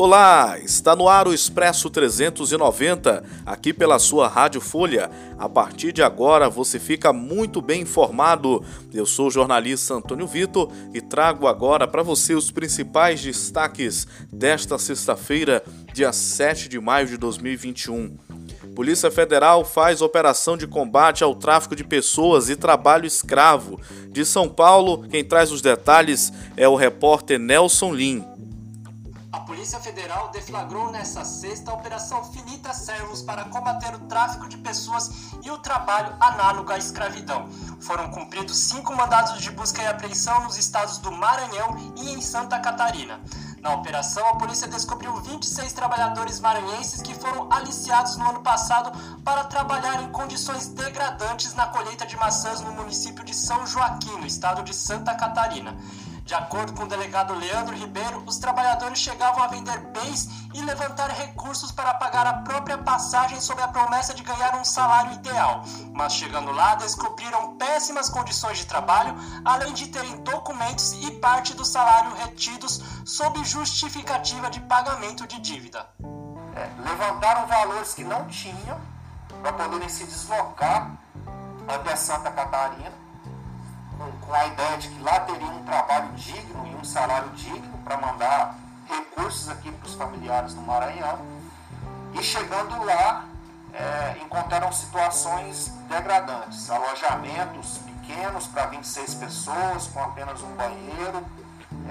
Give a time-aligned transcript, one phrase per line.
[0.00, 5.10] Olá, está no ar o Expresso 390, aqui pela sua Rádio Folha.
[5.36, 8.62] A partir de agora você fica muito bem informado.
[8.94, 14.78] Eu sou o jornalista Antônio Vitor e trago agora para você os principais destaques desta
[14.78, 18.16] sexta-feira, dia 7 de maio de 2021.
[18.76, 23.80] Polícia Federal faz operação de combate ao tráfico de pessoas e trabalho escravo.
[24.10, 28.38] De São Paulo, quem traz os detalhes é o repórter Nelson Lim.
[29.48, 35.10] Polícia Federal deflagrou nesta sexta a Operação Finita Servos para combater o tráfico de pessoas
[35.42, 37.48] e o trabalho análogo à escravidão.
[37.80, 42.60] Foram cumpridos cinco mandados de busca e apreensão nos estados do Maranhão e em Santa
[42.60, 43.22] Catarina.
[43.62, 48.92] Na operação, a polícia descobriu 26 trabalhadores maranhenses que foram aliciados no ano passado
[49.24, 54.26] para trabalhar em condições degradantes na colheita de maçãs no município de São Joaquim, no
[54.26, 55.74] estado de Santa Catarina.
[56.28, 61.08] De acordo com o delegado Leandro Ribeiro, os trabalhadores chegavam a vender bens e levantar
[61.08, 65.64] recursos para pagar a própria passagem sob a promessa de ganhar um salário ideal.
[65.94, 71.64] Mas chegando lá, descobriram péssimas condições de trabalho, além de terem documentos e parte do
[71.64, 75.88] salário retidos sob justificativa de pagamento de dívida.
[76.54, 78.78] É, levantaram valores que não tinham
[79.40, 80.90] para poderem se deslocar
[81.66, 83.08] até Santa Catarina
[83.98, 85.48] com, com a ideia de que lá teria
[86.88, 88.56] salário digno para mandar
[88.88, 91.18] recursos aqui para os familiares no Maranhão.
[92.14, 93.26] E chegando lá,
[93.74, 101.24] é, encontraram situações degradantes, alojamentos pequenos para 26 pessoas, com apenas um banheiro,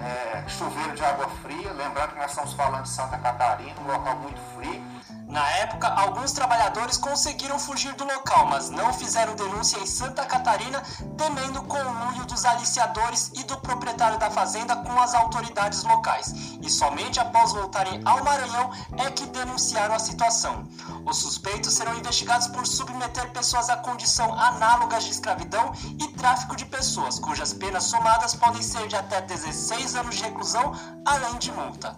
[0.03, 1.71] é, chuveiro de água fria.
[1.73, 4.83] Lembrando que nós estamos falando de Santa Catarina, um local muito frio
[5.27, 10.81] na época, alguns trabalhadores conseguiram fugir do local, mas não fizeram denúncia em Santa Catarina,
[11.17, 16.33] temendo o conluio dos aliciadores e do proprietário da fazenda com as autoridades locais.
[16.61, 20.65] E somente após voltarem ao Maranhão é que denunciaram a situação.
[21.05, 26.65] Os suspeitos serão investigados por submeter pessoas a condição análogas de escravidão e tráfico de
[26.65, 30.71] pessoas, cujas penas somadas podem ser de até 16 anos de reclusão,
[31.05, 31.97] além de multa.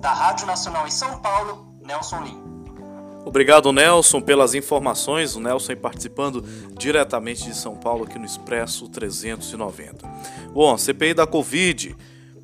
[0.00, 2.45] Da Rádio Nacional em São Paulo, Nelson Lim.
[3.26, 5.34] Obrigado, Nelson, pelas informações.
[5.34, 6.44] O Nelson participando
[6.78, 10.08] diretamente de São Paulo aqui no Expresso 390.
[10.54, 11.96] Bom, CPI da Covid.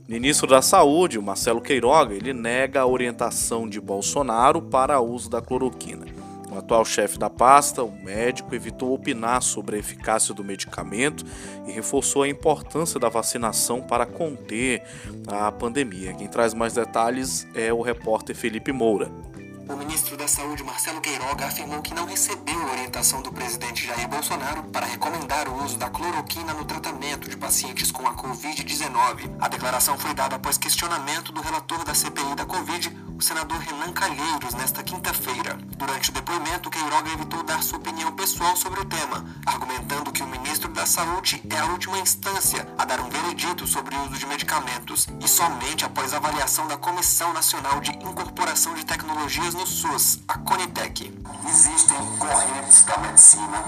[0.08, 5.40] Ministro da Saúde, Marcelo Queiroga, ele nega a orientação de Bolsonaro para o uso da
[5.40, 6.04] cloroquina.
[6.50, 11.24] O atual chefe da pasta, o médico, evitou opinar sobre a eficácia do medicamento
[11.66, 14.82] e reforçou a importância da vacinação para conter
[15.28, 16.12] a pandemia.
[16.12, 19.31] Quem traz mais detalhes é o repórter Felipe Moura.
[19.68, 24.64] O ministro da Saúde, Marcelo Queiroga, afirmou que não recebeu orientação do presidente Jair Bolsonaro
[24.64, 29.30] para recomendar o uso da cloroquina no tratamento de pacientes com a Covid-19.
[29.40, 32.90] A declaração foi dada após questionamento do relator da CPI da Covid,
[33.22, 35.56] senador Renan Calheiros, nesta quinta-feira.
[35.78, 40.26] Durante o depoimento, Queiroga evitou dar sua opinião pessoal sobre o tema, argumentando que o
[40.26, 44.26] ministro da Saúde é a última instância a dar um veredito sobre o uso de
[44.26, 50.18] medicamentos e somente após avaliação da Comissão Nacional de Incorporação de Tecnologias no no SUS,
[50.26, 51.14] a Conitec.
[51.48, 53.62] Existem correntes da medicina.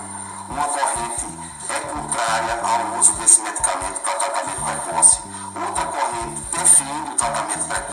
[0.49, 1.25] Uma corrente
[1.69, 5.23] é contrária ao uso desse medicamento para tratamento precoce.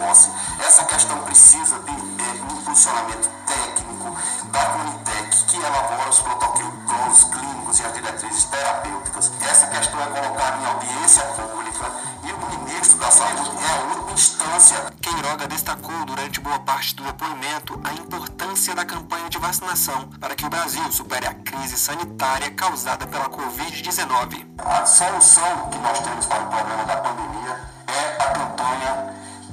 [0.02, 0.32] Precoce.
[0.60, 7.80] Essa questão precisa de, de um funcionamento técnico da Conitec, que elabora os protocolos clínicos
[7.80, 9.32] e as diretrizes terapêuticas.
[9.42, 11.92] Essa questão é colocada em audiência pública
[12.24, 14.94] e o ministro da Saúde é a última instância.
[15.02, 20.46] Queiroga destacou durante boa parte do depoimento a importância da campanha de vacinação para que
[20.46, 24.48] o Brasil supere a crise sanitária causada pela Covid-19.
[24.58, 27.71] A solução que nós temos para o problema da pandemia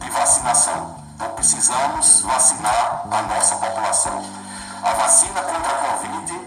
[0.08, 0.96] de vacinação.
[1.14, 4.24] Então precisamos vacinar a nossa população.
[4.82, 6.40] A vacina contra a Covid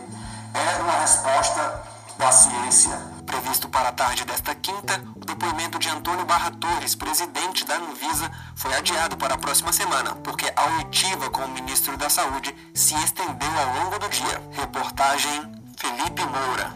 [0.53, 1.83] é uma resposta
[2.17, 7.63] da ciência Previsto para a tarde desta quinta, o depoimento de Antônio Barra Torres, presidente
[7.65, 12.09] da Anvisa, foi adiado para a próxima semana, porque a oitiva com o ministro da
[12.09, 14.41] Saúde se estendeu ao longo do dia.
[14.51, 15.31] Reportagem
[15.77, 16.75] Felipe Moura.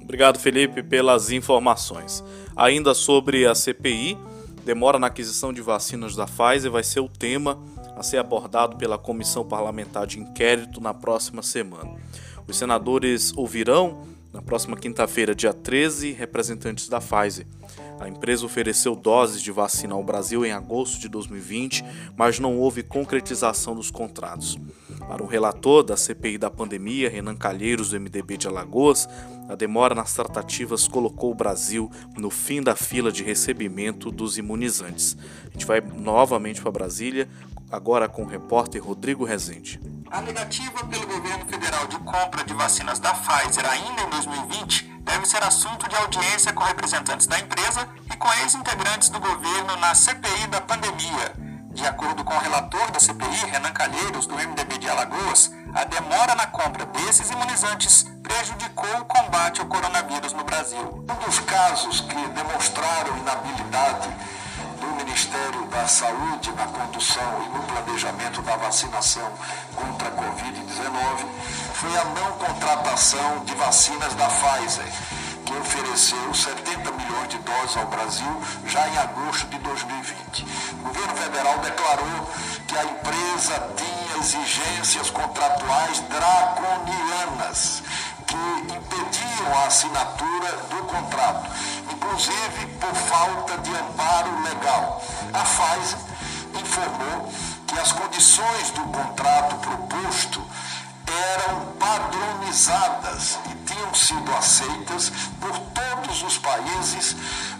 [0.00, 2.22] Obrigado, Felipe, pelas informações.
[2.56, 4.16] Ainda sobre a CPI,
[4.64, 7.58] demora na aquisição de vacinas da Pfizer vai ser o tema
[7.96, 11.90] a ser abordado pela Comissão Parlamentar de Inquérito na próxima semana.
[12.46, 17.46] Os senadores ouvirão na próxima quinta-feira, dia 13, representantes da Pfizer.
[18.00, 21.84] A empresa ofereceu doses de vacina ao Brasil em agosto de 2020,
[22.16, 24.58] mas não houve concretização dos contratos.
[25.06, 29.06] Para o relator da CPI da pandemia, Renan Calheiros, do MDB de Alagoas,
[29.50, 35.14] a demora nas tratativas colocou o Brasil no fim da fila de recebimento dos imunizantes.
[35.48, 37.28] A gente vai novamente para Brasília
[37.70, 39.78] agora com o repórter Rodrigo Rezende.
[40.10, 45.26] A negativa pelo governo federal de compra de vacinas da Pfizer ainda em 2020 deve
[45.26, 50.46] ser assunto de audiência com representantes da empresa e com ex-integrantes do governo na CPI
[50.48, 51.34] da pandemia.
[51.72, 56.34] De acordo com o relator da CPI, Renan Calheiros, do MDB de Alagoas, a demora
[56.34, 61.04] na compra desses imunizantes prejudicou o combate ao coronavírus no Brasil.
[61.08, 64.08] Um dos casos que demonstraram inabilidade
[64.80, 65.59] do Ministério
[65.90, 69.28] Saúde na condução e no planejamento da vacinação
[69.74, 71.26] contra a Covid-19
[71.74, 74.86] foi a não contratação de vacinas da Pfizer,
[75.44, 80.46] que ofereceu 70 milhões de doses ao Brasil já em agosto de 2020.
[80.74, 82.30] O governo federal declarou
[82.68, 87.82] que a empresa tinha exigências contratuais draconianas
[88.28, 91.50] que impediam a assinatura do contrato,
[92.00, 95.02] inclusive por falta de amparo legal.
[95.34, 95.98] A Pfizer
[96.58, 97.32] informou
[97.66, 100.42] que as condições do contrato proposto
[101.06, 107.16] eram padronizadas e tinham sido aceitas por todos os países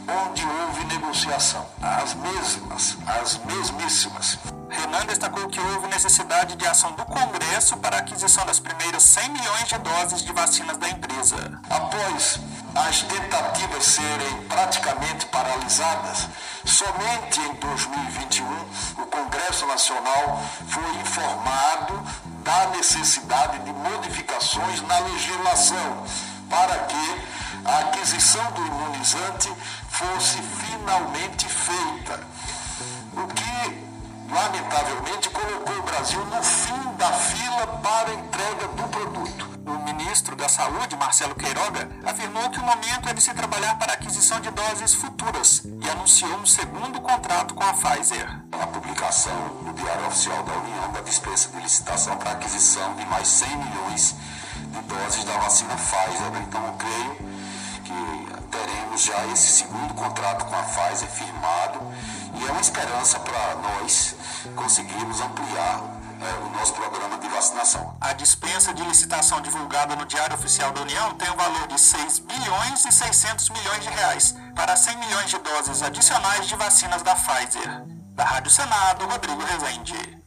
[0.09, 1.67] onde houve negociação.
[1.83, 4.39] As mesmas, as mesmíssimas.
[4.69, 9.29] Renan destacou que houve necessidade de ação do Congresso para a aquisição das primeiras 100
[9.31, 11.61] milhões de doses de vacinas da empresa.
[11.69, 12.39] Após
[12.75, 16.29] as tentativas serem praticamente paralisadas,
[16.65, 18.47] somente em 2021
[19.03, 22.03] o Congresso Nacional foi informado
[22.45, 26.05] da necessidade de modificações na legislação
[26.49, 27.23] para que
[27.65, 29.53] a aquisição do imunizante
[29.89, 32.21] fosse finalmente feita.
[34.31, 39.51] Lamentavelmente, colocou o Brasil no fim da fila para a entrega do produto.
[39.67, 43.91] O ministro da Saúde, Marcelo Queiroga, afirmou que o momento é de se trabalhar para
[43.91, 48.41] a aquisição de doses futuras e anunciou um segundo contrato com a Pfizer.
[48.53, 53.05] A publicação no Diário Oficial da União da dispensa de licitação para a aquisição de
[53.07, 54.15] mais 100 milhões
[54.55, 56.43] de doses da vacina Pfizer.
[56.47, 57.17] Então, eu creio
[57.85, 61.81] que teremos já esse segundo contrato com a Pfizer firmado
[62.35, 64.20] e é uma esperança para nós
[64.55, 67.97] conseguirmos ampliar é, o nosso programa de vacinação.
[68.01, 71.81] A dispensa de licitação divulgada no Diário Oficial da União tem o um valor de
[71.81, 77.03] 6 bilhões e 600 milhões de reais para 100 milhões de doses adicionais de vacinas
[77.03, 77.85] da Pfizer.
[78.15, 80.21] Da Rádio Senado, Rodrigo Rezende.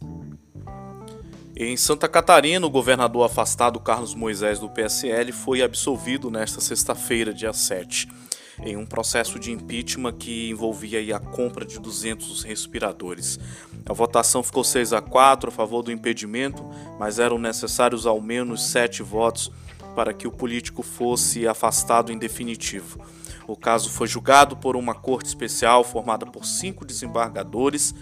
[1.56, 7.54] Em Santa Catarina, o governador afastado Carlos Moisés do PSL foi absolvido nesta sexta-feira, dia
[7.54, 8.24] 7
[8.62, 13.40] em um processo de impeachment que envolvia a compra de 200 respiradores.
[13.86, 16.64] A votação ficou 6 a 4 a favor do impedimento,
[16.98, 19.52] mas eram necessários ao menos sete votos
[19.96, 23.00] para que o político fosse afastado em definitivo.
[23.48, 27.94] O caso foi julgado por uma corte especial formada por cinco desembargadores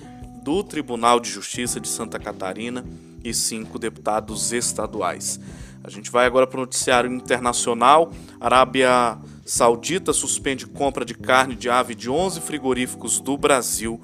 [0.44, 2.86] do Tribunal de Justiça de Santa Catarina
[3.24, 5.40] e cinco deputados estaduais.
[5.84, 8.12] A gente vai agora para o noticiário internacional.
[8.40, 14.00] Arábia Saudita suspende compra de carne de ave de 11 frigoríficos do Brasil.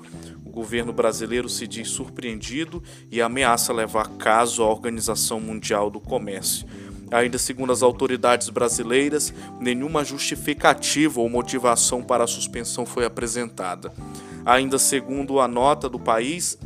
[0.58, 2.82] O governo brasileiro se diz surpreendido
[3.12, 6.66] e ameaça levar caso à Organização Mundial do Comércio.
[7.12, 13.94] Ainda segundo as autoridades brasileiras, nenhuma justificativa ou motivação para a suspensão foi apresentada.
[14.44, 16.58] Ainda segundo a nota do país,